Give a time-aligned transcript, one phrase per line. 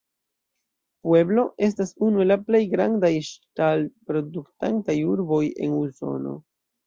[1.07, 6.35] Pueblo estas unu el la plej grandaj ŝtal-produktantaj urboj en Usono.